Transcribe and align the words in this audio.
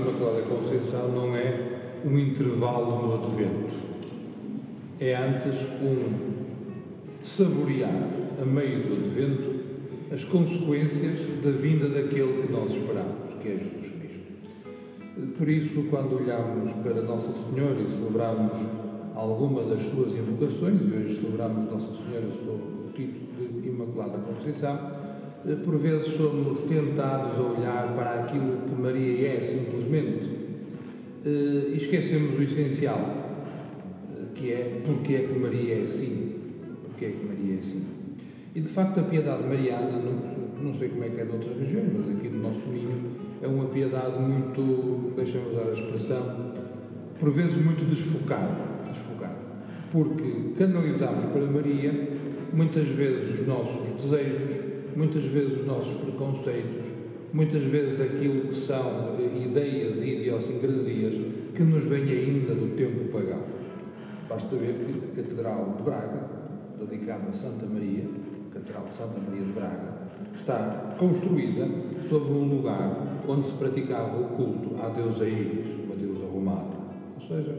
Imaculada 0.00 0.42
Conceição 0.42 1.08
não 1.12 1.36
é 1.36 1.80
um 2.04 2.18
intervalo 2.18 3.06
no 3.06 3.14
advento. 3.14 3.74
É 4.98 5.14
antes 5.16 5.60
um 5.82 6.40
saborear, 7.22 8.08
a 8.40 8.44
meio 8.44 8.80
do 8.80 8.94
advento, 8.94 9.60
as 10.12 10.24
consequências 10.24 11.42
da 11.42 11.50
vinda 11.50 11.88
daquele 11.88 12.42
que 12.42 12.52
nós 12.52 12.70
esperamos, 12.70 13.34
que 13.42 13.48
é 13.48 13.58
Jesus 13.58 13.88
Cristo. 13.88 15.36
Por 15.36 15.48
isso, 15.48 15.84
quando 15.90 16.16
olhamos 16.16 16.72
para 16.72 17.02
Nossa 17.02 17.32
Senhora 17.32 17.80
e 17.80 17.88
celebramos 17.88 18.52
alguma 19.14 19.62
das 19.62 19.82
suas 19.82 20.12
invocações, 20.12 20.80
e 20.80 20.94
hoje 20.94 21.20
celebramos 21.20 21.64
Nossa 21.66 21.92
Senhora 22.02 22.26
sob 22.44 22.62
o 22.88 22.92
título 22.94 23.60
de 23.60 23.68
Imaculada 23.68 24.18
Conceição, 24.18 24.99
por 25.64 25.78
vezes 25.78 26.14
somos 26.14 26.62
tentados 26.62 27.38
a 27.38 27.42
olhar 27.42 27.94
para 27.96 28.22
aquilo 28.22 28.58
que 28.68 28.80
Maria 28.80 29.28
é 29.28 29.40
simplesmente 29.40 30.40
eh, 31.24 31.72
e 31.72 31.76
esquecemos 31.76 32.38
o 32.38 32.42
essencial, 32.42 32.98
eh, 34.10 34.24
que 34.34 34.52
é 34.52 34.80
porque 34.84 35.14
é 35.14 35.18
que 35.20 35.38
Maria 35.38 35.74
é 35.76 35.82
assim. 35.84 36.34
Porque 36.84 37.04
é 37.06 37.10
que 37.10 37.26
Maria 37.26 37.56
é 37.56 37.58
assim. 37.58 37.84
E 38.54 38.60
de 38.60 38.68
facto 38.68 39.00
a 39.00 39.02
piedade 39.04 39.46
mariana, 39.46 40.02
não, 40.60 40.74
sei 40.74 40.88
como 40.88 41.04
é 41.04 41.08
que 41.08 41.20
é 41.20 41.24
noutras 41.24 41.56
regiões, 41.58 41.90
mas 41.94 42.16
aqui 42.16 42.28
no 42.28 42.42
nosso 42.42 42.66
Minho, 42.68 43.10
é 43.42 43.46
uma 43.46 43.66
piedade 43.66 44.20
muito, 44.20 45.12
deixa-me 45.14 45.50
usar 45.50 45.68
a 45.68 45.72
expressão, 45.72 46.52
por 47.18 47.30
vezes 47.30 47.62
muito 47.64 47.84
desfocada, 47.84 48.56
desfocada. 48.88 49.38
Porque 49.92 50.54
canalizamos 50.58 51.24
para 51.26 51.42
Maria 51.46 52.08
muitas 52.52 52.88
vezes 52.88 53.40
os 53.40 53.46
nossos 53.46 54.02
desejos, 54.02 54.70
muitas 54.96 55.22
vezes 55.24 55.60
os 55.60 55.66
nossos 55.66 55.96
preconceitos, 56.00 56.86
muitas 57.32 57.62
vezes 57.64 58.00
aquilo 58.00 58.48
que 58.48 58.54
são 58.54 59.16
ideias 59.20 59.98
e 60.02 60.20
idiosincrasias 60.20 61.14
que 61.54 61.62
nos 61.62 61.84
vêm 61.84 62.02
ainda 62.02 62.54
do 62.54 62.76
tempo 62.76 63.12
pagão. 63.12 63.42
Basta 64.28 64.54
ver 64.56 64.74
que 64.74 65.20
a 65.20 65.22
Catedral 65.22 65.74
de 65.76 65.82
Braga, 65.82 66.30
dedicada 66.78 67.28
a 67.28 67.32
Santa 67.32 67.66
Maria, 67.66 68.04
Catedral 68.52 68.84
de 68.84 68.96
Santa 68.96 69.20
Maria 69.20 69.44
de 69.44 69.52
Braga, 69.52 70.00
está 70.34 70.94
construída 70.98 71.68
sobre 72.08 72.32
um 72.32 72.56
lugar 72.56 73.22
onde 73.26 73.46
se 73.46 73.52
praticava 73.54 74.20
o 74.20 74.24
culto 74.36 74.76
à 74.80 74.88
deusa 74.88 75.24
Íris, 75.24 75.66
uma 75.84 75.96
deusa 75.96 76.26
romana. 76.26 76.70
Ou 77.20 77.26
seja, 77.26 77.54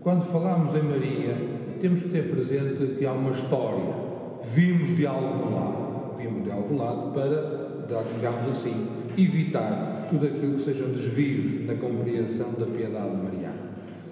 quando 0.00 0.22
falamos 0.26 0.74
em 0.74 0.82
Maria, 0.82 1.34
temos 1.80 2.02
que 2.02 2.08
ter 2.08 2.30
presente 2.30 2.96
que 2.98 3.06
há 3.06 3.12
uma 3.12 3.30
história. 3.30 4.08
Vimos 4.54 4.96
de 4.96 5.06
algum 5.06 5.54
lado, 5.54 5.87
vimos 6.18 6.44
de 6.44 6.50
algum 6.50 6.76
lado 6.76 7.12
para, 7.12 8.04
digamos 8.14 8.50
assim, 8.50 8.88
evitar 9.16 10.06
tudo 10.10 10.26
aquilo 10.26 10.56
que 10.56 10.64
sejam 10.64 10.88
desvios 10.88 11.66
na 11.66 11.74
compreensão 11.74 12.52
da 12.52 12.66
piedade 12.66 13.16
mariana. 13.16 13.68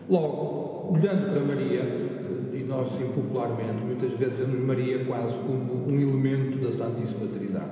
Logo, 0.09 0.93
olhando 0.95 1.33
para 1.33 1.41
Maria, 1.41 2.07
nós, 2.67 2.93
assim, 2.93 3.07
popularmente, 3.13 3.85
muitas 3.85 4.13
vezes 4.13 4.39
vemos 4.39 4.61
Maria 4.61 5.05
quase 5.05 5.35
como 5.39 5.89
um 5.89 6.01
elemento 6.01 6.59
da 6.59 6.73
Santíssima 6.73 7.27
Trindade, 7.29 7.71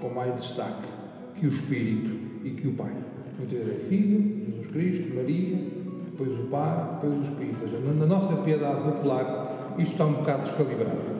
com 0.00 0.08
mais 0.08 0.34
destaque 0.34 0.88
que 1.36 1.46
o 1.46 1.50
Espírito 1.50 2.10
e 2.44 2.50
que 2.50 2.68
o 2.68 2.72
Pai. 2.72 2.92
Muitas 3.38 3.58
vezes 3.58 3.74
é 3.74 3.88
Filho, 3.88 4.44
Jesus 4.46 4.66
Cristo, 4.68 5.14
Maria, 5.14 5.56
depois 6.04 6.32
o 6.32 6.42
Pai, 6.44 6.88
depois 6.94 7.20
o 7.20 7.22
Espírito. 7.22 7.58
Ou 7.62 7.68
seja, 7.68 7.94
na 7.94 8.06
nossa 8.06 8.36
piedade 8.42 8.82
popular, 8.82 9.74
isto 9.78 9.92
está 9.92 10.04
um 10.04 10.14
bocado 10.14 10.42
descalibrado. 10.42 11.19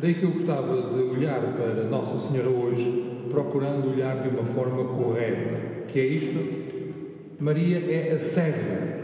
Daí 0.00 0.14
que 0.14 0.22
eu 0.22 0.30
gostava 0.30 0.94
de 0.94 1.02
olhar 1.02 1.40
para 1.40 1.84
Nossa 1.84 2.28
Senhora 2.28 2.48
hoje, 2.48 3.26
procurando 3.30 3.90
olhar 3.90 4.22
de 4.22 4.28
uma 4.28 4.44
forma 4.44 4.84
correta, 4.84 5.84
que 5.88 5.98
é 5.98 6.06
isto, 6.06 6.68
Maria 7.40 7.78
é 7.78 8.12
a 8.12 8.18
serva 8.18 8.98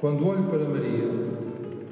quando 0.00 0.26
olho 0.26 0.44
para 0.44 0.60
Maria, 0.60 1.10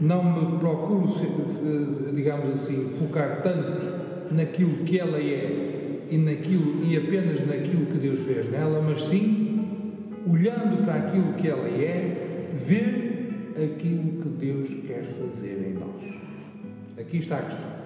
não 0.00 0.25
me 0.25 0.59
procuro, 0.59 1.15
eh, 1.22 2.11
digamos 2.15 2.55
assim, 2.55 2.88
focar 2.99 3.43
tanto 3.43 4.34
naquilo 4.34 4.83
que 4.84 4.99
ela 4.99 5.19
é 5.19 6.06
e, 6.11 6.17
naquilo, 6.17 6.83
e 6.83 6.97
apenas 6.97 7.47
naquilo 7.47 7.84
que 7.84 7.99
Deus 7.99 8.21
fez 8.21 8.50
nela, 8.50 8.81
mas 8.81 9.03
sim, 9.09 9.61
olhando 10.27 10.83
para 10.87 10.94
aquilo 10.94 11.34
que 11.34 11.49
ela 11.49 11.69
é, 11.69 12.49
ver 12.55 13.53
aquilo 13.62 14.22
que 14.22 14.28
Deus 14.41 14.71
quer 14.87 15.05
fazer 15.05 15.69
em 15.69 15.75
nós. 15.75 16.28
Aqui 16.98 17.19
está 17.19 17.36
a 17.36 17.42
questão. 17.42 17.78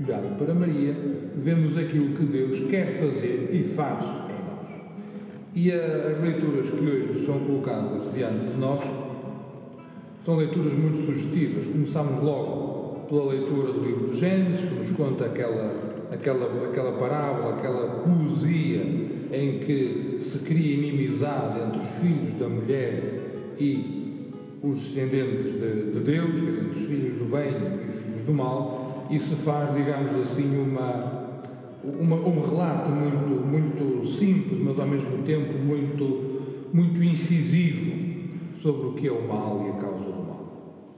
Olhando 0.00 0.38
para 0.38 0.54
Maria, 0.54 0.96
vemos 1.36 1.76
aquilo 1.76 2.16
que 2.16 2.24
Deus 2.24 2.66
quer 2.70 2.98
fazer 2.98 3.50
e 3.52 3.74
faz 3.74 4.02
em 4.02 4.44
nós. 4.46 4.80
E 5.54 5.70
as 5.70 6.20
leituras 6.22 6.70
que 6.70 6.82
hoje 6.82 7.26
são 7.26 7.40
colocadas 7.40 8.12
diante 8.14 8.46
de 8.46 8.58
nós 8.58 8.80
são 10.24 10.36
leituras 10.36 10.72
muito 10.72 11.04
sugestivas. 11.04 11.66
Começamos 11.66 12.24
logo 12.24 13.06
pela 13.06 13.32
leitura 13.32 13.70
do 13.70 13.84
livro 13.84 14.06
do 14.06 14.16
Gênesis, 14.16 14.66
que 14.66 14.74
nos 14.74 14.90
conta 14.92 15.26
aquela, 15.26 16.06
aquela, 16.10 16.70
aquela 16.70 16.92
parábola, 16.92 17.56
aquela 17.56 18.00
poesia 18.00 18.80
em 19.30 19.58
que 19.58 20.20
se 20.22 20.38
cria 20.38 20.74
inimizade 20.74 21.60
entre 21.60 21.80
os 21.80 21.90
filhos 22.00 22.32
da 22.38 22.48
mulher 22.48 23.52
e 23.58 24.03
os 24.64 24.78
descendentes 24.80 25.52
de, 25.52 25.92
de 25.92 26.00
Deus, 26.00 26.30
entre 26.30 26.70
os 26.70 26.86
filhos 26.86 27.18
do 27.18 27.24
bem 27.26 27.52
e 27.52 27.88
os 27.88 28.02
filhos 28.02 28.22
do 28.22 28.32
mal, 28.32 29.06
se 29.10 29.36
faz, 29.36 29.74
digamos 29.74 30.14
assim, 30.22 30.58
uma, 30.58 31.38
uma, 31.84 32.16
um 32.16 32.40
relato 32.40 32.88
muito, 32.90 33.46
muito 33.46 34.08
simples, 34.08 34.58
mas 34.60 34.78
ao 34.78 34.86
mesmo 34.86 35.22
tempo 35.22 35.58
muito, 35.58 36.70
muito 36.72 37.02
incisivo 37.02 38.04
sobre 38.56 38.86
o 38.88 38.92
que 38.94 39.06
é 39.06 39.12
o 39.12 39.28
mal 39.28 39.62
e 39.66 39.70
a 39.70 39.80
causa 39.80 40.04
do 40.04 40.22
mal. 40.22 40.94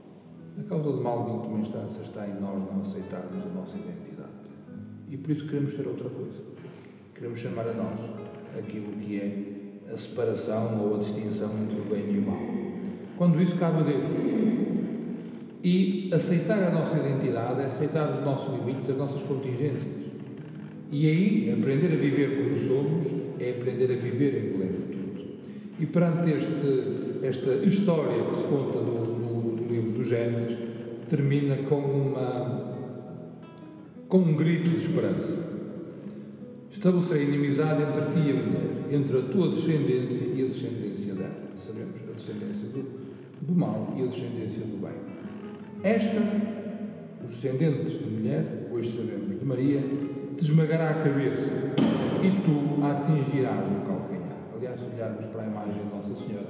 A 0.57 0.63
causa 0.63 0.91
do 0.93 1.03
mal, 1.03 1.27
em 1.27 1.33
última 1.33 1.59
instância, 1.59 2.01
está 2.01 2.25
em 2.25 2.39
nós 2.39 2.59
não 2.71 2.81
aceitarmos 2.81 3.35
a 3.35 3.49
nossa 3.49 3.77
identidade. 3.77 4.29
E 5.09 5.17
por 5.17 5.31
isso 5.31 5.45
queremos 5.47 5.75
ser 5.75 5.87
outra 5.87 6.09
coisa. 6.09 6.41
Queremos 7.13 7.39
chamar 7.39 7.67
a 7.67 7.73
nós 7.73 7.99
aquilo 8.57 8.93
que 8.93 9.17
é 9.17 9.91
a 9.93 9.97
separação 9.97 10.79
ou 10.81 10.95
a 10.95 10.99
distinção 10.99 11.51
entre 11.63 11.79
o 11.79 11.83
bem 11.83 12.15
e 12.15 12.19
o 12.19 12.21
mal. 12.25 12.66
Quando 13.17 13.41
isso 13.41 13.55
cabe 13.55 13.79
a 13.79 13.83
Deus. 13.83 14.09
E 15.63 16.09
aceitar 16.13 16.59
a 16.63 16.71
nossa 16.71 16.97
identidade 16.97 17.61
é 17.61 17.65
aceitar 17.65 18.13
os 18.13 18.23
nossos 18.23 18.53
limites, 18.59 18.89
as 18.89 18.97
nossas 18.97 19.21
contingências. 19.23 19.97
E 20.91 21.09
aí, 21.09 21.51
aprender 21.51 21.87
a 21.87 21.95
viver 21.97 22.37
como 22.37 22.57
somos 22.57 23.07
é 23.39 23.49
aprender 23.49 23.91
a 23.91 23.95
viver 23.95 24.37
em 24.37 24.57
plenitude. 24.57 25.37
E 25.79 25.85
perante 25.85 26.31
este 26.31 26.97
esta 27.23 27.51
história 27.65 28.23
que 28.25 28.35
se 28.35 28.43
conta 28.43 28.79
no, 28.79 29.05
no, 29.05 29.55
no 29.55 29.67
livro 29.67 29.91
dos 29.91 30.07
Gênesis 30.07 30.57
termina 31.09 31.57
com 31.67 31.79
uma 31.79 32.77
com 34.07 34.19
um 34.19 34.35
grito 34.35 34.69
de 34.69 34.77
esperança. 34.77 35.35
Estabelecerei 36.71 37.27
inimizade 37.27 37.81
entre 37.81 38.01
ti 38.11 38.27
e 38.27 38.31
a 38.31 38.35
mulher, 38.35 38.87
entre 38.91 39.17
a 39.17 39.21
tua 39.23 39.49
descendência 39.49 40.23
e 40.23 40.41
a 40.43 40.45
descendência 40.45 41.13
dela. 41.15 41.47
Sabemos 41.57 41.95
a 42.07 42.13
descendência 42.13 42.69
do, 42.69 43.06
do 43.41 43.55
mal 43.55 43.93
e 43.95 44.03
a 44.03 44.05
descendência 44.07 44.61
do 44.61 44.81
bem. 44.81 44.95
Esta, 45.83 46.21
os 47.23 47.31
descendentes 47.31 48.01
da 48.01 48.07
mulher, 48.07 48.67
hoje 48.71 48.95
sabemos 48.97 49.39
de 49.39 49.45
Maria, 49.45 49.81
te 50.37 50.43
esmagará 50.43 50.89
a 50.89 50.93
cabeça 50.95 51.49
e 52.23 52.41
tu 52.43 52.83
a 52.83 52.91
atingirás 52.91 53.67
no 53.69 53.81
calcanhar. 53.81 54.37
Aliás, 54.55 54.79
se 54.79 54.85
olharmos 54.85 55.25
para 55.25 55.43
a 55.43 55.47
imagem 55.47 55.73
de 55.73 55.95
Nossa 55.95 56.25
Senhora, 56.25 56.47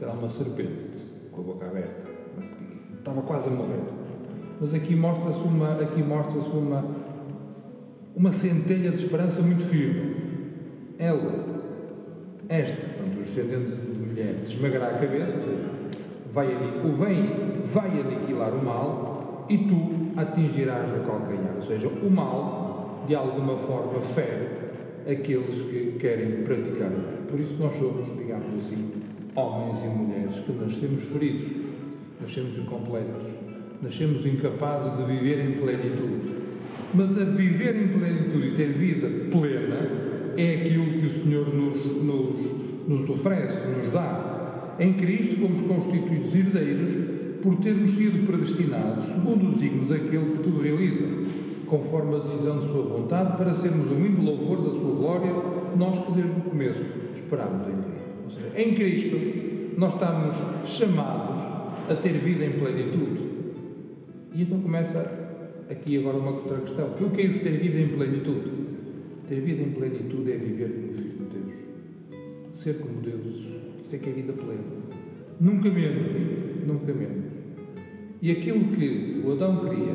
era 0.00 0.12
uma 0.12 0.30
serpente 0.30 1.04
com 1.32 1.40
a 1.40 1.44
boca 1.44 1.66
aberta, 1.66 2.10
estava 2.98 3.22
quase 3.22 3.48
a 3.48 3.50
morrer. 3.50 3.82
Mas 4.60 4.74
aqui 4.74 4.94
mostra-se 4.94 5.40
uma, 5.40 5.80
aqui 5.80 6.02
mostra-se 6.02 6.50
uma, 6.50 6.84
uma 8.14 8.32
centelha 8.32 8.90
de 8.90 8.96
esperança 8.96 9.40
muito 9.42 9.64
firme. 9.64 10.16
Ela, 10.98 11.44
esta, 12.48 12.76
portanto, 12.76 13.20
os 13.20 13.26
descendentes 13.26 13.70
de 13.70 13.98
mulher, 13.98 14.36
esmagará 14.44 14.88
a 14.88 14.98
cabeça, 14.98 15.32
ou 15.36 15.42
seja, 15.44 15.77
vai, 16.32 16.48
o 16.84 16.96
bem 16.96 17.62
vai 17.64 17.88
aniquilar 18.00 18.54
o 18.54 18.64
mal 18.64 19.46
e 19.48 19.58
tu 19.58 20.18
atingirás 20.18 20.90
no 20.90 21.04
calcanhar. 21.04 21.56
Ou 21.56 21.62
seja, 21.62 21.88
o 21.88 22.10
mal, 22.10 23.04
de 23.06 23.14
alguma 23.14 23.56
forma, 23.56 24.00
fere 24.00 24.48
aqueles 25.10 25.62
que 25.62 25.96
querem 25.98 26.42
praticar. 26.42 26.90
Por 27.28 27.40
isso 27.40 27.54
nós 27.58 27.74
somos, 27.76 28.16
digamos 28.18 28.64
assim, 28.64 28.92
homens 29.34 29.84
e 29.84 29.88
mulheres 29.88 30.38
que 30.40 30.52
nascemos 30.52 31.04
feridos, 31.04 31.50
nascemos 32.20 32.58
incompletos, 32.58 33.26
nascemos 33.82 34.26
incapazes 34.26 34.96
de 34.96 35.04
viver 35.04 35.40
em 35.40 35.52
plenitude. 35.52 36.38
Mas 36.94 37.18
a 37.18 37.24
viver 37.24 37.76
em 37.76 37.88
plenitude 37.88 38.48
e 38.48 38.54
ter 38.54 38.72
vida 38.72 39.08
plena 39.30 40.08
é 40.36 40.54
aquilo 40.54 40.98
que 40.98 41.06
o 41.06 41.10
Senhor 41.10 41.54
nos, 41.54 41.84
nos, 42.02 42.88
nos 42.88 43.10
oferece, 43.10 43.66
nos 43.68 43.90
dá. 43.90 44.27
Em 44.78 44.92
Cristo 44.92 45.36
fomos 45.36 45.60
constituídos 45.62 46.34
herdeiros 46.34 46.94
por 47.42 47.56
termos 47.56 47.90
sido 47.92 48.26
predestinados, 48.26 49.06
segundo 49.06 49.48
o 49.48 49.52
desígnio 49.54 49.88
daquele 49.88 50.36
que 50.36 50.42
tudo 50.42 50.60
realiza, 50.60 51.04
conforme 51.66 52.14
a 52.14 52.18
decisão 52.18 52.60
de 52.60 52.66
Sua 52.68 52.82
vontade, 52.82 53.36
para 53.36 53.54
sermos 53.54 53.90
um 53.90 54.06
hino 54.06 54.22
louvor 54.22 54.62
da 54.62 54.70
Sua 54.70 54.94
glória, 54.94 55.32
nós 55.76 55.98
que 56.04 56.12
desde 56.12 56.30
o 56.32 56.42
começo 56.42 56.80
esperámos 57.16 57.66
em 57.66 57.82
Cristo. 57.82 58.08
Ou 58.24 58.30
seja, 58.30 58.52
em 58.56 58.74
Cristo 58.74 59.16
nós 59.76 59.94
estamos 59.94 60.36
chamados 60.66 61.40
a 61.88 61.94
ter 61.94 62.12
vida 62.12 62.44
em 62.44 62.52
plenitude. 62.52 63.28
E 64.34 64.42
então 64.42 64.60
começa 64.60 65.28
aqui 65.70 65.98
agora 65.98 66.18
uma 66.18 66.30
outra 66.32 66.58
questão. 66.58 66.86
O 67.00 67.10
que 67.10 67.20
é 67.20 67.24
isso 67.24 67.40
ter 67.40 67.58
vida 67.58 67.78
em 67.78 67.88
plenitude? 67.88 68.50
Ter 69.28 69.40
vida 69.40 69.62
em 69.62 69.70
plenitude 69.70 70.32
é 70.32 70.36
viver 70.36 70.70
como 70.70 70.94
filho 70.94 71.10
de 71.10 71.24
Deus. 71.24 72.58
Ser 72.58 72.78
como 72.78 73.00
Deus. 73.00 73.67
Isto 73.88 73.96
é 73.96 73.98
que 74.00 74.10
é 74.10 74.12
vida 74.12 74.34
plena. 74.34 74.60
Nunca 75.40 75.70
menos. 75.70 76.66
Nunca 76.66 76.92
menos. 76.92 77.24
E 78.20 78.30
aquilo 78.30 78.66
que 78.66 79.22
o 79.24 79.32
Adão 79.32 79.64
queria 79.64 79.94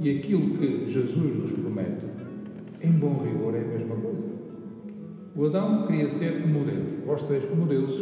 e 0.00 0.18
aquilo 0.18 0.58
que 0.58 0.90
Jesus 0.90 1.36
nos 1.36 1.52
promete, 1.52 2.04
em 2.82 2.90
bom 2.90 3.22
rigor, 3.22 3.54
é 3.54 3.60
a 3.60 3.64
mesma 3.64 3.94
coisa. 3.94 4.24
O 5.36 5.46
Adão 5.46 5.86
queria 5.86 6.10
ser 6.10 6.42
como 6.42 6.64
Deus. 6.64 7.04
Vós 7.06 7.22
sereis 7.22 7.44
como 7.44 7.66
Deus 7.66 7.94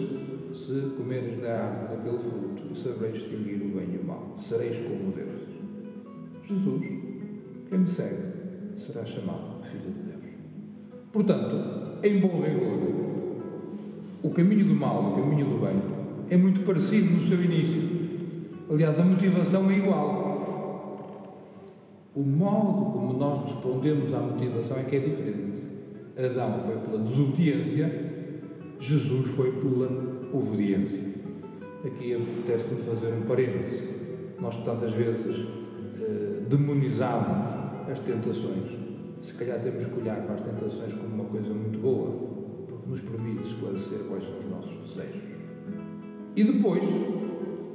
se 0.55 0.95
comeres 0.97 1.39
da 1.43 1.67
árvore 1.67 1.97
daquele 1.97 2.19
fruto 2.19 2.63
e 2.73 2.77
sabereis 2.83 3.19
distinguir 3.19 3.57
o 3.57 3.77
bem 3.77 3.89
e 3.93 3.99
o 3.99 4.07
mal. 4.07 4.37
Sereis 4.39 4.79
como 4.79 5.13
Deus. 5.13 5.51
Jesus, 6.49 6.87
quem 7.69 7.79
me 7.79 7.89
segue, 7.89 8.23
será 8.79 9.05
chamado 9.05 9.63
Filho 9.65 9.93
de 9.93 10.13
Deus. 10.13 10.33
Portanto, 11.13 11.99
em 12.03 12.21
bom 12.21 12.41
rigor, 12.41 13.06
o 14.27 14.31
caminho 14.31 14.65
do 14.65 14.75
mal 14.75 15.05
e 15.05 15.21
o 15.21 15.23
caminho 15.23 15.47
do 15.47 15.61
bem 15.65 15.81
é 16.29 16.37
muito 16.37 16.63
parecido 16.63 17.13
no 17.13 17.23
seu 17.23 17.41
início. 17.43 17.97
Aliás, 18.69 18.99
a 18.99 19.05
motivação 19.05 19.71
é 19.71 19.77
igual. 19.77 20.27
O 22.13 22.23
modo 22.23 22.93
como 22.93 23.13
nós 23.13 23.45
respondemos 23.45 24.13
à 24.13 24.19
motivação 24.19 24.79
é 24.79 24.83
que 24.83 24.97
é 24.97 24.99
diferente. 24.99 25.63
Adão 26.17 26.59
foi 26.59 26.77
pela 26.77 27.05
desobediência, 27.05 27.89
Jesus 28.81 29.31
foi 29.37 29.53
pela 29.53 29.89
obediência. 30.33 31.03
Aqui 31.85 32.15
apetece-me 32.15 32.81
fazer 32.83 33.13
um 33.13 33.27
parêntese. 33.27 33.85
Nós 34.41 34.57
tantas 34.65 34.93
vezes 34.93 35.47
eh, 36.01 36.43
demonizamos 36.49 37.47
as 37.89 38.01
tentações. 38.01 38.73
Se 39.23 39.33
calhar 39.35 39.61
temos 39.61 39.87
que 39.87 40.01
olhar 40.01 40.21
para 40.23 40.35
as 40.35 40.41
tentações 40.41 40.95
como 40.95 41.15
uma 41.15 41.25
coisa 41.25 41.55
muito 41.55 41.79
boa, 41.79 42.26
nos 42.89 43.01
permite 43.01 43.43
esclarecer 43.43 43.99
quais 44.09 44.25
são 44.25 44.39
os 44.39 44.51
nossos 44.51 44.95
desejos. 44.95 45.23
E 46.37 46.45
depois, 46.45 46.83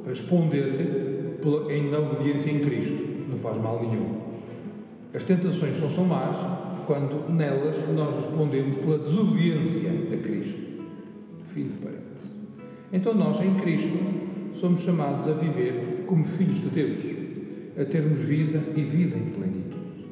responder-lhe 0.06 1.12
em 1.70 1.96
obediência 1.96 2.52
em 2.52 2.60
Cristo. 2.60 3.28
Não 3.30 3.38
faz 3.38 3.62
mal 3.62 3.82
nenhum. 3.82 4.22
As 5.14 5.24
tentações 5.24 5.78
só 5.78 5.90
são 5.90 6.06
más 6.06 6.36
quando 6.86 7.30
nelas 7.32 7.76
nós 7.96 8.16
respondemos 8.16 8.78
pela 8.78 9.00
desobediência 9.00 9.90
a 9.90 10.18
Cristo. 10.18 10.60
Fim 11.48 11.64
de 11.64 11.78
parênteses. 11.78 12.32
Então 12.94 13.14
nós, 13.14 13.40
em 13.42 13.56
Cristo, 13.56 13.98
somos 14.54 14.82
chamados 14.82 15.28
a 15.28 15.34
viver 15.34 16.04
como 16.06 16.26
filhos 16.26 16.62
de 16.62 16.70
Deus, 16.70 16.98
a 17.80 17.86
termos 17.86 18.20
vida 18.20 18.62
e 18.76 18.82
vida 18.82 19.18
em 19.18 19.32
plenitude. 19.32 20.08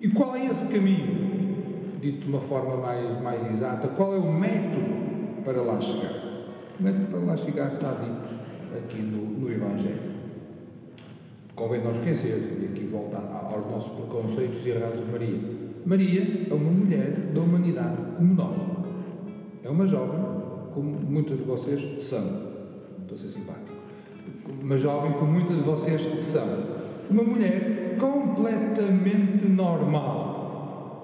E 0.00 0.08
qual 0.08 0.36
é 0.36 0.46
esse 0.46 0.66
caminho? 0.66 1.35
Dito 2.06 2.20
de 2.20 2.28
uma 2.28 2.40
forma 2.40 2.76
mais, 2.76 3.20
mais 3.20 3.50
exata, 3.50 3.88
qual 3.88 4.14
é 4.14 4.18
o 4.18 4.32
método 4.32 5.42
para 5.44 5.60
lá 5.60 5.80
chegar? 5.80 6.12
O 6.78 6.82
método 6.84 7.06
para 7.06 7.18
lá 7.18 7.36
chegar 7.36 7.74
está 7.74 7.94
dito 7.94 8.78
aqui 8.78 9.02
no, 9.02 9.40
no 9.40 9.50
Evangelho. 9.50 10.14
Convém 11.56 11.82
não 11.82 11.90
esquecer, 11.90 12.60
e 12.62 12.66
aqui 12.66 12.86
volta 12.86 13.16
aos 13.16 13.68
nossos 13.68 13.90
preconceitos 13.94 14.64
e 14.64 14.68
errados 14.68 15.04
de 15.04 15.10
Maria. 15.10 15.40
Maria 15.84 16.46
é 16.48 16.54
uma 16.54 16.70
mulher 16.70 17.10
da 17.34 17.40
humanidade 17.40 17.96
como 18.16 18.34
nós. 18.34 18.56
É 19.64 19.68
uma 19.68 19.84
jovem, 19.88 20.20
como 20.74 20.88
muitas 20.88 21.36
de 21.36 21.42
vocês 21.42 22.04
são. 22.04 22.22
Estou 23.00 23.16
a 23.16 23.18
ser 23.18 23.30
simpático. 23.30 23.80
Uma 24.62 24.78
jovem 24.78 25.10
como 25.14 25.32
muitas 25.32 25.56
de 25.56 25.62
vocês 25.62 26.22
são. 26.22 26.46
Uma 27.10 27.24
mulher 27.24 27.96
completamente 27.98 29.48
normal. 29.48 30.25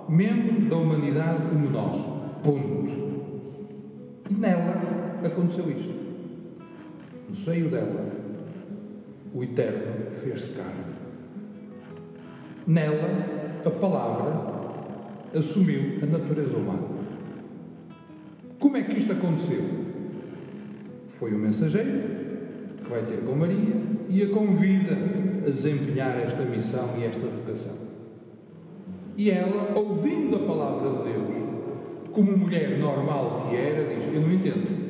Membro 0.09 0.69
da 0.69 0.77
humanidade 0.77 1.49
como 1.49 1.71
nós. 1.71 1.97
Ponto. 2.43 2.93
E 4.29 4.35
nela 4.35 5.21
aconteceu 5.25 5.71
isto. 5.71 5.95
No 7.29 7.37
seio 7.37 7.71
dela, 7.71 8.11
o 9.35 9.43
Eterno 9.43 10.17
fez-se 10.17 10.53
carne. 10.53 10.93
Nela, 12.67 13.61
a 13.65 13.71
palavra 13.71 14.53
assumiu 15.35 15.99
a 16.03 16.07
natureza 16.07 16.57
humana. 16.57 16.89
Como 18.59 18.77
é 18.77 18.83
que 18.83 18.99
isto 18.99 19.13
aconteceu? 19.13 19.63
Foi 21.09 21.35
o 21.35 21.39
mensageiro 21.39 22.03
que 22.83 22.91
vai 22.91 23.03
ter 23.03 23.25
com 23.25 23.35
Maria 23.35 23.75
e 24.09 24.23
a 24.23 24.29
convida 24.29 24.97
a 25.47 25.51
desempenhar 25.51 26.19
esta 26.19 26.45
missão 26.45 26.97
e 26.99 27.05
esta 27.05 27.27
vocação. 27.27 27.92
E 29.17 29.31
ela, 29.31 29.73
ouvindo 29.77 30.37
a 30.37 30.39
palavra 30.41 30.91
de 30.91 31.11
Deus, 31.11 31.23
como 32.13 32.37
mulher 32.37 32.79
normal 32.79 33.47
que 33.49 33.57
era, 33.57 33.95
diz: 33.95 34.05
Eu 34.15 34.21
não 34.21 34.33
entendo. 34.33 34.83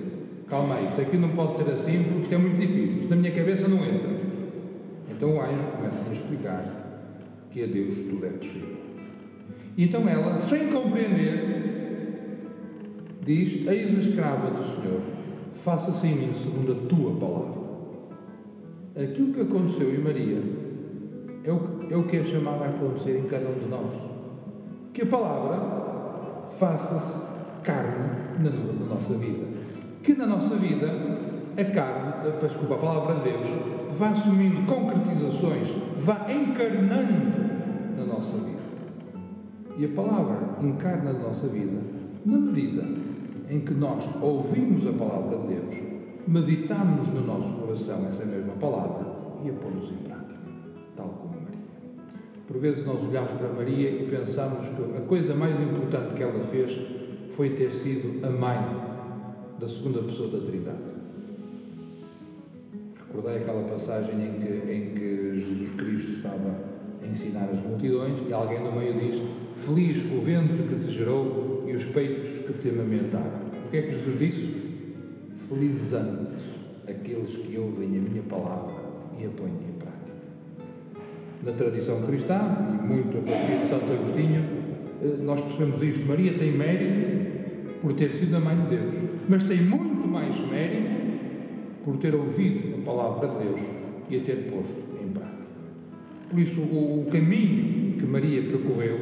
Calma 0.48 0.74
aí, 0.76 0.88
isto 0.88 1.00
aqui 1.00 1.16
não 1.16 1.30
pode 1.30 1.56
ser 1.56 1.70
assim 1.72 2.02
porque 2.02 2.22
isto 2.22 2.34
é 2.34 2.38
muito 2.38 2.60
difícil. 2.60 2.98
Isto 3.00 3.10
na 3.10 3.16
minha 3.16 3.32
cabeça 3.32 3.66
não 3.68 3.78
entra. 3.78 4.10
Então 5.10 5.36
o 5.36 5.40
anjo 5.40 5.64
começa 5.76 6.04
a 6.08 6.12
explicar 6.12 7.46
que 7.50 7.62
a 7.62 7.66
Deus 7.66 7.96
tudo 8.08 8.26
é 8.26 8.30
possível. 8.30 8.76
E 9.76 9.84
então 9.84 10.08
ela, 10.08 10.38
sem 10.38 10.68
compreender, 10.68 11.62
diz: 13.24 13.66
Eis 13.66 13.96
a 13.96 13.98
escrava 13.98 14.50
do 14.50 14.62
Senhor, 14.62 15.00
faça-se 15.54 16.06
em 16.06 16.16
mim 16.16 16.32
segundo 16.34 16.72
a 16.72 16.86
tua 16.86 17.14
palavra. 17.16 17.62
Aquilo 18.94 19.32
que 19.32 19.40
aconteceu 19.40 19.94
em 19.94 19.98
Maria 19.98 20.61
é 21.44 21.52
o, 21.52 21.60
é 21.90 21.96
o 21.96 22.04
que 22.04 22.16
é 22.18 22.24
chamado 22.24 22.62
a 22.64 22.68
acontecer 22.68 23.18
em 23.18 23.28
cada 23.28 23.48
um 23.48 23.58
de 23.58 23.68
nós. 23.68 23.90
Que 24.92 25.02
a 25.02 25.06
palavra 25.06 26.48
faça-se 26.50 27.26
carne 27.62 28.10
na, 28.38 28.50
na 28.50 28.94
nossa 28.94 29.14
vida. 29.14 29.46
Que 30.02 30.14
na 30.14 30.26
nossa 30.26 30.56
vida 30.56 30.88
a 31.56 31.64
carne, 31.64 32.32
desculpa, 32.40 32.74
a 32.74 32.78
palavra 32.78 33.16
de 33.16 33.30
Deus, 33.30 33.46
vá 33.98 34.10
assumindo 34.10 34.66
concretizações, 34.66 35.68
vá 35.98 36.26
encarnando 36.30 37.96
na 37.96 38.04
nossa 38.06 38.38
vida. 38.38 38.62
E 39.78 39.84
a 39.84 39.88
palavra 39.88 40.38
encarna 40.60 41.12
na 41.12 41.18
nossa 41.18 41.48
vida 41.48 41.78
na 42.24 42.38
medida 42.38 42.84
em 43.50 43.60
que 43.60 43.74
nós 43.74 44.04
ouvimos 44.20 44.86
a 44.86 44.92
palavra 44.92 45.38
de 45.38 45.48
Deus, 45.48 45.74
meditamos 46.26 47.08
no 47.08 47.20
nosso 47.20 47.52
coração 47.52 48.06
essa 48.06 48.24
mesma 48.24 48.52
palavra 48.54 49.06
e 49.44 49.50
a 49.50 49.52
pomos 49.52 49.90
em 49.90 49.96
prática, 49.96 50.38
tal 50.96 51.08
como 51.08 51.40
Maria. 51.40 51.62
Por 52.46 52.58
vezes 52.58 52.84
nós 52.84 53.02
olhamos 53.02 53.32
para 53.32 53.48
Maria 53.48 53.90
e 53.90 54.06
pensamos 54.08 54.66
que 54.68 54.96
a 54.96 55.00
coisa 55.02 55.34
mais 55.34 55.58
importante 55.60 56.14
que 56.14 56.22
ela 56.22 56.42
fez 56.44 56.70
foi 57.30 57.50
ter 57.50 57.72
sido 57.72 58.24
a 58.26 58.30
mãe 58.30 58.58
da 59.58 59.68
segunda 59.68 60.02
pessoa 60.02 60.28
da 60.28 60.46
Trindade. 60.46 60.92
Recordei 63.06 63.42
aquela 63.42 63.62
passagem 63.68 64.14
em 64.14 64.40
que, 64.40 64.72
em 64.72 64.94
que 64.94 65.40
Jesus 65.40 65.70
Cristo 65.76 66.12
estava 66.12 66.56
a 67.02 67.06
ensinar 67.06 67.48
as 67.50 67.62
multidões 67.62 68.18
e 68.28 68.32
alguém 68.32 68.62
no 68.62 68.72
meio 68.72 68.94
diz: 68.98 69.22
Feliz 69.56 69.98
o 70.12 70.20
ventre 70.20 70.62
que 70.64 70.86
te 70.86 70.90
gerou 70.90 71.64
e 71.66 71.72
os 71.74 71.84
peitos 71.86 72.40
que 72.46 72.52
te 72.54 72.68
amamentaram. 72.70 73.42
O 73.66 73.70
que 73.70 73.76
é 73.76 73.82
que 73.82 73.92
Jesus 73.92 74.18
disse? 74.18 74.62
Felizes 75.48 75.92
antes 75.92 76.42
aqueles 76.88 77.36
que 77.36 77.58
ouvem 77.58 77.98
a 77.98 78.00
minha 78.00 78.22
palavra 78.22 78.74
e 79.18 79.26
a 79.26 79.28
põem. 79.28 79.72
Na 81.44 81.50
tradição 81.50 82.02
cristã, 82.02 82.40
e 82.72 82.86
muito 82.86 83.18
a 83.18 83.20
partir 83.20 83.62
de 83.62 83.68
Santo 83.68 83.92
Agostinho, 83.92 84.44
eh, 85.02 85.16
nós 85.24 85.40
percebemos 85.40 85.82
isto. 85.82 86.06
Maria 86.06 86.34
tem 86.34 86.52
mérito 86.52 87.80
por 87.82 87.94
ter 87.94 88.12
sido 88.12 88.36
a 88.36 88.40
mãe 88.40 88.56
de 88.56 88.76
Deus, 88.76 88.94
mas 89.28 89.42
tem 89.42 89.60
muito 89.60 90.06
mais 90.06 90.38
mérito 90.48 91.02
por 91.84 91.96
ter 91.96 92.14
ouvido 92.14 92.76
a 92.80 92.84
palavra 92.84 93.28
de 93.28 93.44
Deus 93.44 93.60
e 94.08 94.16
a 94.18 94.20
ter 94.20 94.52
posto 94.52 94.82
em 95.02 95.08
prática. 95.08 95.42
Por 96.30 96.38
isso, 96.38 96.60
o 96.60 97.08
caminho 97.10 97.98
que 97.98 98.06
Maria 98.06 98.42
percorreu 98.42 98.98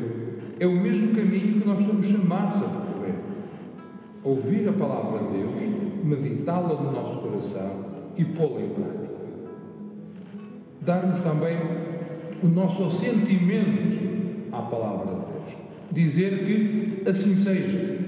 é 0.59 0.66
o 0.66 0.80
mesmo 0.80 1.14
caminho 1.14 1.61
que 1.61 1.68
nós 1.68 1.85
somos 1.85 2.06
chamados 2.06 2.62
a 2.62 2.68
percorrer. 2.68 3.14
Ouvir 4.25 4.66
a 4.66 4.73
palavra 4.73 5.26
de 5.26 5.38
Deus, 5.38 6.04
meditá-la 6.04 6.80
no 6.80 6.90
nosso 6.92 7.20
coração 7.20 7.85
e 8.16 8.25
pô-la 8.25 8.62
em 8.62 8.68
prática. 8.70 9.11
Dar-nos 10.80 11.20
também 11.20 11.59
o 12.42 12.49
nosso 12.49 12.85
assentimento 12.85 13.99
à 14.52 14.62
palavra 14.62 15.06
de 15.06 15.20
Deus. 15.20 15.59
Dizer 15.92 16.44
que 16.44 17.09
assim 17.09 17.35
seja. 17.37 17.99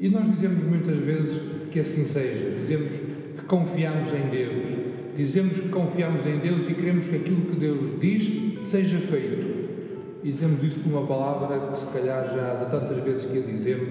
E 0.00 0.08
nós 0.08 0.30
dizemos 0.34 0.62
muitas 0.64 0.96
vezes 0.98 1.40
que 1.70 1.80
assim 1.80 2.04
seja. 2.06 2.50
Dizemos 2.60 2.92
que 3.36 3.44
confiamos 3.46 4.08
em 4.12 4.30
Deus. 4.30 4.88
dizemos 5.16 5.60
que 5.60 5.68
confiamos 5.68 6.24
em 6.26 6.38
Deus 6.38 6.68
e 6.70 6.74
queremos 6.74 7.08
que 7.08 7.16
aquilo 7.16 7.42
que 7.42 7.56
Deus 7.56 8.00
diz 8.00 8.68
seja 8.68 8.98
feito. 8.98 9.58
E 10.22 10.32
dizemos 10.32 10.62
isso 10.62 10.80
com 10.80 10.90
uma 10.90 11.06
palavra 11.06 11.68
que, 11.68 11.78
se 11.78 11.86
calhar, 11.86 12.24
já 12.24 12.64
de 12.64 12.70
tantas 12.70 13.02
vezes 13.02 13.24
que 13.26 13.38
a 13.38 13.42
dizemos, 13.42 13.88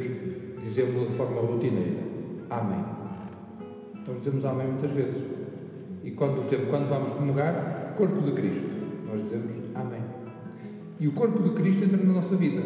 dizemos 0.64 1.10
de 1.10 1.16
forma 1.16 1.42
rotineira: 1.42 2.04
Amém. 2.50 2.84
Então 4.02 4.16
dizemos 4.20 4.46
Amém 4.46 4.68
muitas 4.68 4.92
vezes. 4.92 5.24
E 6.04 6.12
quando, 6.12 6.48
quando 6.70 6.90
vamos 6.90 7.14
comungar, 7.14 7.94
corpo 7.98 8.22
de 8.22 8.32
Cristo, 8.32 8.78
nós 9.08 9.24
dizemos 9.24 9.52
Amém. 9.76 10.02
E 11.00 11.08
o 11.08 11.12
corpo 11.12 11.42
de 11.44 11.50
Cristo 11.52 11.84
entra 11.84 11.98
na 11.98 12.14
nossa 12.14 12.36
vida. 12.36 12.62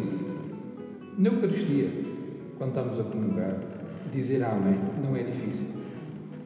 Na 1.18 1.30
Eucaristia, 1.30 1.90
quando 2.58 2.70
estamos 2.70 3.00
a 3.00 3.04
comungar, 3.04 3.58
dizer 4.12 4.44
Amém 4.44 4.78
não 5.04 5.16
é 5.16 5.24
difícil. 5.24 5.68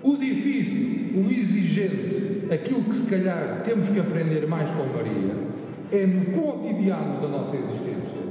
O 0.04 0.18
difícil, 0.18 1.20
o 1.20 1.32
exigente, 1.32 2.54
aquilo 2.54 2.84
que 2.84 2.96
se 2.96 3.10
calhar 3.10 3.64
temos 3.64 3.90
que 3.90 4.00
aprender 4.00 4.48
mais 4.48 4.70
com 4.72 4.84
Maria, 4.84 5.34
é 5.92 6.06
no 6.06 6.26
cotidiano 6.26 7.22
da 7.22 7.28
nossa 7.28 7.56
existência, 7.56 8.22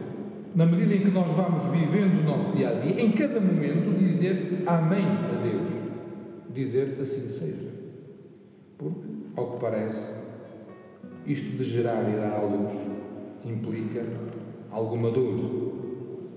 na 0.54 0.66
medida 0.66 0.94
em 0.94 1.00
que 1.00 1.10
nós 1.10 1.26
vamos 1.34 1.64
vivendo 1.64 2.20
o 2.20 2.24
nosso 2.24 2.56
dia 2.56 2.68
a 2.68 2.74
dia, 2.74 3.02
em 3.02 3.10
cada 3.10 3.40
momento 3.40 3.98
dizer 3.98 4.62
Amém 4.66 5.04
a 5.04 5.42
Deus. 5.42 5.74
Dizer 6.54 6.96
assim 7.00 7.28
seja. 7.28 7.74
Porque, 8.78 9.08
ao 9.36 9.52
que 9.52 9.60
parece, 9.60 10.23
isto 11.26 11.56
de 11.56 11.64
gerar 11.64 12.08
e 12.08 12.16
dar 12.16 12.38
à 12.38 12.42
luz 12.42 12.72
implica 13.44 14.02
alguma 14.70 15.10
dor, 15.10 15.72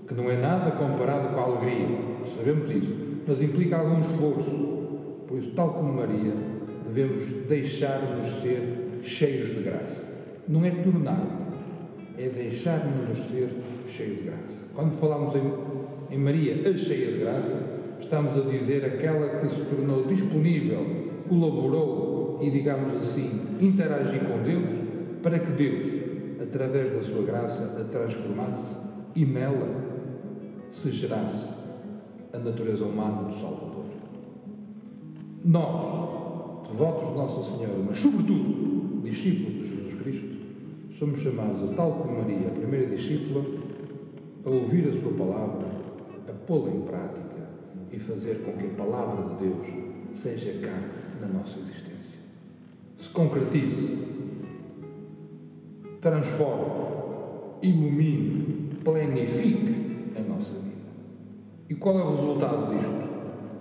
que 0.08 0.13
não 0.13 0.29
é 0.29 0.38
nada 0.38 0.72
comparado 0.72 1.34
com 1.34 1.39
a 1.39 1.44
alegria, 1.44 1.98
sabemos 2.38 2.70
isso, 2.70 2.96
mas 3.27 3.41
implica 3.41 3.77
algum 3.77 4.00
esforço. 4.01 4.77
Por 5.27 5.39
isso, 5.39 5.51
tal 5.51 5.74
como 5.74 5.94
Maria, 5.94 6.34
devemos 6.88 7.25
deixar-nos 7.48 8.41
ser 8.41 9.01
cheios 9.03 9.50
de 9.50 9.63
graça. 9.63 10.06
Não 10.48 10.63
é 10.63 10.72
tornar, 10.72 11.50
é 12.17 12.29
deixar-nos 12.29 13.17
ser 13.29 13.50
cheios 13.89 14.20
de 14.20 14.24
graça. 14.24 14.63
Quando 14.74 14.98
falamos 15.00 15.36
em, 15.36 16.15
em 16.15 16.17
Maria, 16.17 16.70
a 16.70 16.77
cheia 16.77 17.12
de 17.12 17.20
graça, 17.20 17.77
estamos 18.00 18.38
a 18.38 18.50
dizer 18.50 18.86
aquela 18.86 19.39
que 19.39 19.50
se 19.50 19.62
tornou 19.65 20.06
disponível, 20.06 20.86
colaborou 21.27 22.06
e, 22.41 22.50
digamos 22.50 22.96
assim, 22.98 23.58
interagiu 23.60 24.22
com 24.22 24.44
Deus, 24.44 24.65
para 25.22 25.39
que 25.39 25.51
Deus, 25.51 26.41
através 26.41 26.94
da 26.94 27.03
sua 27.03 27.24
graça, 27.24 27.75
a 27.79 27.84
transformasse 27.86 28.77
e 29.15 29.25
nela 29.25 29.67
se 30.72 30.91
gerasse 30.91 31.50
a 32.34 32.38
natureza 32.38 32.86
humana 32.86 33.24
do 33.24 33.34
Salvador. 33.34 33.86
Nós, 35.44 36.67
devotos 36.70 37.10
de 37.10 37.15
Nossa 37.15 37.58
Senhora, 37.58 37.79
mas 37.88 38.00
sobretudo 38.00 39.01
discípulos 39.01 39.63
de 39.63 39.75
Jesus 39.75 40.01
Cristo, 40.01 40.38
somos 40.91 41.20
chamados 41.20 41.72
a 41.72 41.74
tal 41.74 41.91
como 41.91 42.17
Maria, 42.17 42.48
a 42.48 42.51
primeira 42.51 42.96
discípula, 42.96 43.44
a 44.46 44.50
ouvir 44.50 44.88
a 44.89 45.01
sua 45.01 45.13
palavra, 45.13 45.67
a 46.27 46.34
pô-la 46.46 46.70
em 46.70 46.82
prática 46.82 47.50
e 47.91 48.00
fazer 48.00 48.44
com 48.44 48.53
que 48.53 48.67
a 48.67 48.86
palavra 48.86 49.36
de 49.36 49.46
Deus 49.46 49.67
seja 50.13 50.60
carne 50.60 50.88
na 51.22 51.27
nossa 51.27 51.58
existência. 51.60 51.96
Concretize, 53.17 53.97
transforme, 56.00 56.65
ilumine, 57.63 58.69
planifique 58.83 59.74
a 60.15 60.19
nossa 60.21 60.53
vida. 60.53 60.86
E 61.67 61.74
qual 61.74 61.97
é 61.97 62.03
o 62.03 62.15
resultado 62.15 62.75
disto? 62.75 62.93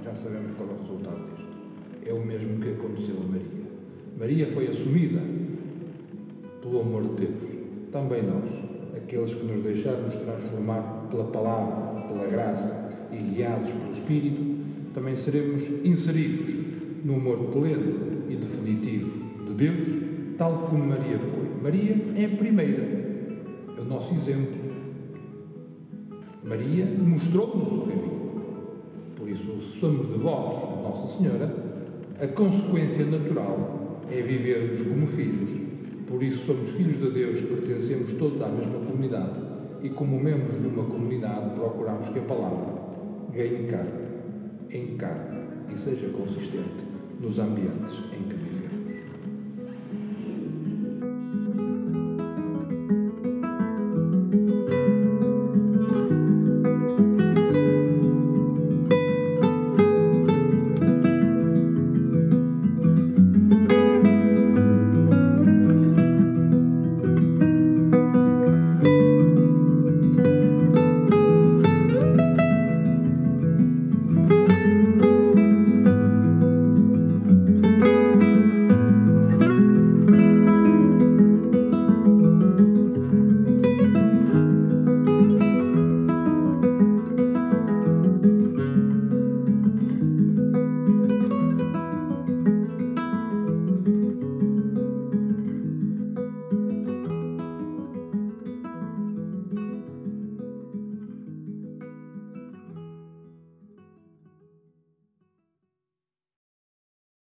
Já 0.05 0.15
sabemos 0.15 0.55
qual 0.59 0.69
é 0.69 0.73
o 0.75 0.77
resultado 0.77 1.21
disto. 1.31 1.57
É 2.05 2.13
o 2.13 2.23
mesmo 2.23 2.61
que 2.61 2.69
aconteceu 2.69 3.17
a 3.17 3.27
Maria. 3.27 3.67
Maria 4.19 4.47
foi 4.49 4.67
assumida 4.69 5.23
pelo 6.61 6.83
amor 6.83 7.05
de 7.05 7.25
Deus. 7.25 7.91
Também 7.91 8.25
nós, 8.25 8.51
aqueles 8.95 9.33
que 9.33 9.47
nos 9.47 9.65
deixarmos 9.65 10.17
transformar 10.17 11.07
pela 11.11 11.25
palavra, 11.29 12.03
pela 12.09 12.27
graça 12.27 13.09
e 13.11 13.17
guiados 13.17 13.71
pelo 13.71 13.93
Espírito, 13.95 14.93
também 14.93 15.17
seremos 15.17 15.63
inseridos 15.83 16.55
no 17.03 17.15
amor 17.15 17.39
pleno 17.53 18.27
e 18.29 18.37
definitivo 18.37 19.16
de 19.57 19.69
Deus, 19.69 20.37
tal 20.39 20.69
como 20.69 20.85
Maria 20.85 21.19
foi. 21.19 21.63
Maria 21.63 21.97
é 22.17 22.27
a 22.27 22.37
primeira, 22.37 22.83
é 23.77 23.81
o 23.81 23.85
nosso 23.85 24.15
exemplo 24.15 24.67
Maria 26.47 26.87
mostrou-nos 26.87 27.73
o 27.73 27.81
caminho. 27.81 28.31
Por 29.17 29.29
isso, 29.29 29.61
se 29.63 29.81
somos 29.81 30.07
devotos 30.07 30.77
de 30.77 30.83
Nossa 30.83 31.19
Senhora, 31.19 31.53
a 32.21 32.27
consequência 32.29 33.05
natural 33.05 34.01
é 34.09 34.23
vivermos 34.23 34.87
como 34.87 35.09
filhos. 35.09 35.51
Por 36.07 36.23
isso, 36.23 36.47
somos 36.47 36.71
filhos 36.71 37.01
de 37.01 37.11
Deus, 37.11 37.41
pertencemos 37.41 38.13
todos 38.13 38.41
à 38.41 38.47
mesma 38.47 38.79
comunidade 38.79 39.41
e, 39.83 39.89
como 39.89 40.23
membros 40.23 40.63
de 40.63 40.69
uma 40.69 40.85
comunidade, 40.85 41.57
procuramos 41.57 42.11
que 42.11 42.21
a 42.21 42.23
palavra 42.23 42.75
ganhe 43.33 43.67
carne, 43.67 44.07
encarne 44.73 45.41
e 45.75 45.77
seja 45.77 46.09
consistente 46.11 46.87
nos 47.21 47.41
ambientes 47.41 48.05
em 48.17 48.23
que 48.23 48.35
vivemos. 48.37 48.76